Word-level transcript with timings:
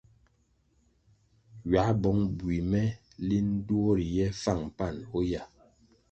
Ywā 1.67 1.83
bong 2.01 2.21
bui 2.37 2.57
me 2.71 2.81
linʼ 3.27 3.49
duo 3.67 3.89
riye 3.97 4.25
fáng 4.41 4.65
pani 4.77 5.01
o 5.17 5.19
yah. 5.31 5.47